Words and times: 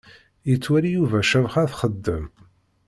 Yettwali 0.49 0.89
Yuba 0.95 1.19
Cabḥa 1.29 1.63
txeddem. 1.71 2.25